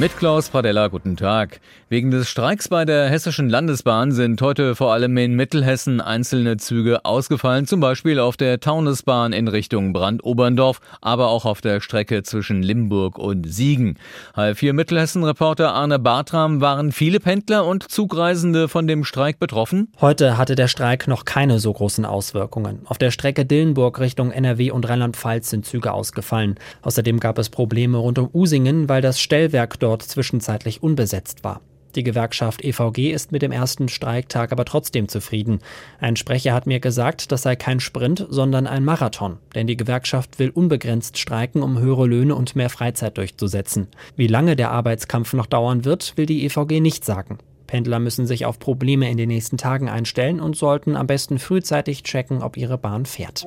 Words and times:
Mit 0.00 0.16
Klaus 0.18 0.48
Pradella, 0.48 0.88
guten 0.88 1.16
Tag. 1.16 1.60
Wegen 1.88 2.10
des 2.10 2.28
Streiks 2.28 2.66
bei 2.66 2.84
der 2.84 3.08
Hessischen 3.08 3.48
Landesbahn 3.48 4.10
sind 4.10 4.42
heute 4.42 4.74
vor 4.74 4.92
allem 4.92 5.16
in 5.16 5.34
Mittelhessen 5.34 6.00
einzelne 6.00 6.56
Züge 6.56 7.04
ausgefallen, 7.04 7.68
zum 7.68 7.78
Beispiel 7.78 8.18
auf 8.18 8.36
der 8.36 8.58
Taunusbahn 8.58 9.32
in 9.32 9.46
Richtung 9.46 9.92
Brandoberndorf, 9.92 10.80
aber 11.00 11.28
auch 11.28 11.44
auf 11.44 11.60
der 11.60 11.80
Strecke 11.80 12.24
zwischen 12.24 12.64
Limburg 12.64 13.18
und 13.18 13.44
Siegen. 13.48 13.96
H4 14.34 14.72
Mittelhessen-Reporter 14.72 15.72
Arne 15.72 16.00
Bartram 16.00 16.60
waren 16.60 16.90
viele 16.90 17.20
Pendler 17.20 17.64
und 17.64 17.88
Zugreisende 17.88 18.66
von 18.66 18.88
dem 18.88 19.04
Streik 19.04 19.38
betroffen? 19.38 19.92
Heute 20.00 20.36
hatte 20.36 20.56
der 20.56 20.66
Streik 20.66 21.06
noch 21.06 21.24
keine 21.24 21.60
so 21.60 21.72
großen 21.72 22.04
Auswirkungen. 22.04 22.80
Auf 22.86 22.98
der 22.98 23.12
Strecke 23.12 23.44
Dillenburg 23.44 24.00
Richtung 24.00 24.32
NRW 24.32 24.72
und 24.72 24.88
Rheinland-Pfalz 24.88 25.50
sind 25.50 25.66
Züge 25.66 25.92
ausgefallen. 25.92 26.56
Außerdem 26.82 27.20
gab 27.20 27.38
es 27.38 27.48
Probleme 27.48 27.98
rund 27.98 28.18
um 28.18 28.28
Usingen, 28.32 28.88
weil 28.88 29.00
das 29.00 29.20
Stellwerk 29.20 29.78
dort 29.84 30.02
zwischenzeitlich 30.02 30.82
unbesetzt 30.82 31.44
war. 31.44 31.60
Die 31.94 32.02
Gewerkschaft 32.02 32.64
EVG 32.64 33.12
ist 33.12 33.30
mit 33.30 33.42
dem 33.42 33.52
ersten 33.52 33.88
Streiktag 33.88 34.50
aber 34.50 34.64
trotzdem 34.64 35.06
zufrieden. 35.06 35.60
Ein 36.00 36.16
Sprecher 36.16 36.52
hat 36.52 36.66
mir 36.66 36.80
gesagt, 36.80 37.30
das 37.30 37.42
sei 37.42 37.54
kein 37.54 37.78
Sprint, 37.78 38.26
sondern 38.28 38.66
ein 38.66 38.84
Marathon. 38.84 39.38
Denn 39.54 39.68
die 39.68 39.76
Gewerkschaft 39.76 40.40
will 40.40 40.50
unbegrenzt 40.50 41.18
streiken, 41.18 41.62
um 41.62 41.78
höhere 41.78 42.06
Löhne 42.06 42.34
und 42.34 42.56
mehr 42.56 42.70
Freizeit 42.70 43.16
durchzusetzen. 43.16 43.86
Wie 44.16 44.26
lange 44.26 44.56
der 44.56 44.72
Arbeitskampf 44.72 45.34
noch 45.34 45.46
dauern 45.46 45.84
wird, 45.84 46.16
will 46.16 46.26
die 46.26 46.44
EVG 46.44 46.80
nicht 46.80 47.04
sagen. 47.04 47.38
Pendler 47.68 48.00
müssen 48.00 48.26
sich 48.26 48.44
auf 48.44 48.58
Probleme 48.58 49.08
in 49.10 49.16
den 49.16 49.28
nächsten 49.28 49.56
Tagen 49.56 49.88
einstellen 49.88 50.40
und 50.40 50.56
sollten 50.56 50.96
am 50.96 51.06
besten 51.06 51.38
frühzeitig 51.38 52.02
checken, 52.02 52.42
ob 52.42 52.56
ihre 52.56 52.78
Bahn 52.78 53.06
fährt. 53.06 53.46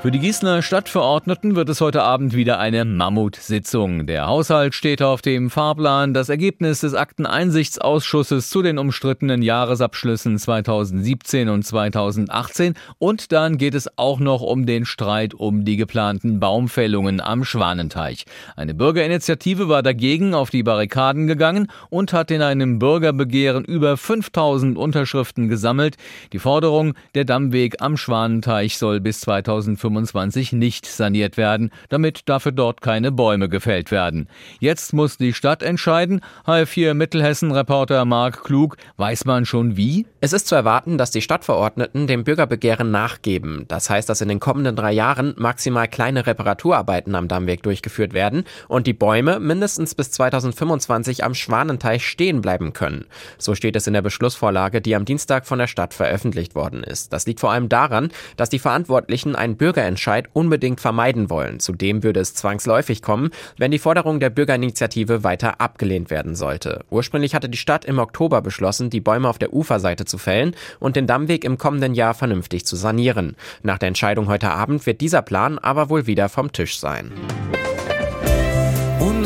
Für 0.00 0.12
die 0.12 0.20
Gießener 0.20 0.62
Stadtverordneten 0.62 1.56
wird 1.56 1.68
es 1.68 1.80
heute 1.80 2.04
Abend 2.04 2.32
wieder 2.32 2.60
eine 2.60 2.84
Mammutsitzung. 2.84 4.06
Der 4.06 4.28
Haushalt 4.28 4.72
steht 4.76 5.02
auf 5.02 5.22
dem 5.22 5.50
Fahrplan. 5.50 6.14
Das 6.14 6.28
Ergebnis 6.28 6.82
des 6.82 6.94
Akteneinsichtsausschusses 6.94 8.48
zu 8.48 8.62
den 8.62 8.78
umstrittenen 8.78 9.42
Jahresabschlüssen 9.42 10.38
2017 10.38 11.48
und 11.48 11.64
2018. 11.64 12.74
Und 12.98 13.32
dann 13.32 13.58
geht 13.58 13.74
es 13.74 13.88
auch 13.98 14.20
noch 14.20 14.40
um 14.40 14.66
den 14.66 14.84
Streit 14.84 15.34
um 15.34 15.64
die 15.64 15.76
geplanten 15.76 16.38
Baumfällungen 16.38 17.20
am 17.20 17.44
Schwanenteich. 17.44 18.24
Eine 18.54 18.74
Bürgerinitiative 18.74 19.68
war 19.68 19.82
dagegen 19.82 20.32
auf 20.32 20.50
die 20.50 20.62
Barrikaden 20.62 21.26
gegangen 21.26 21.66
und 21.90 22.12
hat 22.12 22.30
in 22.30 22.42
einem 22.42 22.78
Bürgerbegehren 22.78 23.64
über 23.64 23.96
5000 23.96 24.78
Unterschriften 24.78 25.48
gesammelt. 25.48 25.96
Die 26.32 26.38
Forderung, 26.38 26.94
der 27.16 27.24
Dammweg 27.24 27.82
am 27.82 27.96
Schwanenteich 27.96 28.78
soll 28.78 29.00
bis 29.00 29.22
2025 29.22 29.87
2025 29.88 30.52
nicht 30.52 30.86
saniert 30.86 31.36
werden, 31.36 31.70
damit 31.88 32.28
dafür 32.28 32.52
dort 32.52 32.80
keine 32.80 33.12
Bäume 33.12 33.48
gefällt 33.48 33.90
werden. 33.90 34.28
Jetzt 34.60 34.92
muss 34.92 35.16
die 35.16 35.32
Stadt 35.32 35.62
entscheiden. 35.62 36.20
H4 36.46 36.94
Mittelhessen-Reporter 36.94 38.04
Marc 38.04 38.44
Klug, 38.44 38.76
weiß 38.96 39.24
man 39.24 39.46
schon 39.46 39.76
wie? 39.76 40.06
Es 40.20 40.32
ist 40.32 40.46
zu 40.46 40.54
erwarten, 40.54 40.98
dass 40.98 41.10
die 41.10 41.22
Stadtverordneten 41.22 42.06
dem 42.06 42.24
Bürgerbegehren 42.24 42.90
nachgeben. 42.90 43.64
Das 43.68 43.90
heißt, 43.90 44.08
dass 44.08 44.20
in 44.20 44.28
den 44.28 44.40
kommenden 44.40 44.76
drei 44.76 44.92
Jahren 44.92 45.34
maximal 45.36 45.88
kleine 45.88 46.26
Reparaturarbeiten 46.26 47.14
am 47.14 47.28
Dammweg 47.28 47.62
durchgeführt 47.62 48.12
werden 48.12 48.44
und 48.68 48.86
die 48.86 48.92
Bäume 48.92 49.40
mindestens 49.40 49.94
bis 49.94 50.10
2025 50.10 51.24
am 51.24 51.34
Schwanenteich 51.34 52.06
stehen 52.06 52.40
bleiben 52.40 52.72
können. 52.72 53.06
So 53.38 53.54
steht 53.54 53.76
es 53.76 53.86
in 53.86 53.92
der 53.92 54.02
Beschlussvorlage, 54.02 54.80
die 54.80 54.94
am 54.94 55.04
Dienstag 55.04 55.46
von 55.46 55.58
der 55.58 55.66
Stadt 55.66 55.94
veröffentlicht 55.94 56.54
worden 56.54 56.82
ist. 56.82 57.12
Das 57.12 57.26
liegt 57.26 57.40
vor 57.40 57.52
allem 57.52 57.68
daran, 57.68 58.10
dass 58.36 58.50
die 58.50 58.58
Verantwortlichen 58.58 59.36
einen 59.36 59.56
Bürger 59.56 59.77
Bürgerentscheid 59.78 60.28
unbedingt 60.32 60.80
vermeiden 60.80 61.30
wollen. 61.30 61.60
Zudem 61.60 62.02
würde 62.02 62.18
es 62.18 62.34
zwangsläufig 62.34 63.00
kommen, 63.00 63.30
wenn 63.58 63.70
die 63.70 63.78
Forderung 63.78 64.18
der 64.18 64.28
Bürgerinitiative 64.28 65.22
weiter 65.22 65.60
abgelehnt 65.60 66.10
werden 66.10 66.34
sollte. 66.34 66.84
Ursprünglich 66.90 67.36
hatte 67.36 67.48
die 67.48 67.58
Stadt 67.58 67.84
im 67.84 68.00
Oktober 68.00 68.42
beschlossen, 68.42 68.90
die 68.90 69.00
Bäume 69.00 69.28
auf 69.28 69.38
der 69.38 69.52
Uferseite 69.52 70.04
zu 70.04 70.18
fällen 70.18 70.56
und 70.80 70.96
den 70.96 71.06
Dammweg 71.06 71.44
im 71.44 71.58
kommenden 71.58 71.94
Jahr 71.94 72.14
vernünftig 72.14 72.66
zu 72.66 72.74
sanieren. 72.74 73.36
Nach 73.62 73.78
der 73.78 73.86
Entscheidung 73.86 74.26
heute 74.26 74.50
Abend 74.50 74.84
wird 74.84 75.00
dieser 75.00 75.22
Plan 75.22 75.60
aber 75.60 75.90
wohl 75.90 76.08
wieder 76.08 76.28
vom 76.28 76.50
Tisch 76.50 76.80
sein. 76.80 77.12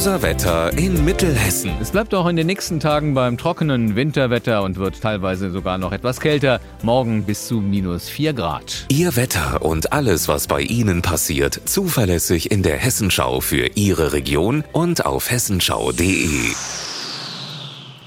Unser 0.02 0.22
Wetter 0.22 0.76
in 0.76 1.04
Mittelhessen. 1.04 1.70
Es 1.80 1.92
bleibt 1.92 2.12
auch 2.12 2.26
in 2.26 2.34
den 2.34 2.48
nächsten 2.48 2.80
Tagen 2.80 3.14
beim 3.14 3.38
trockenen 3.38 3.94
Winterwetter 3.94 4.64
und 4.64 4.76
wird 4.76 5.00
teilweise 5.00 5.52
sogar 5.52 5.78
noch 5.78 5.92
etwas 5.92 6.18
kälter. 6.18 6.60
Morgen 6.82 7.22
bis 7.22 7.46
zu 7.46 7.60
minus 7.60 8.08
4 8.08 8.32
Grad. 8.32 8.86
Ihr 8.88 9.14
Wetter 9.14 9.62
und 9.62 9.92
alles, 9.92 10.26
was 10.26 10.48
bei 10.48 10.60
Ihnen 10.60 11.02
passiert, 11.02 11.60
zuverlässig 11.66 12.50
in 12.50 12.64
der 12.64 12.78
Hessenschau 12.78 13.40
für 13.40 13.76
Ihre 13.76 14.12
Region 14.12 14.64
und 14.72 15.06
auf 15.06 15.30
hessenschau.de. 15.30 16.50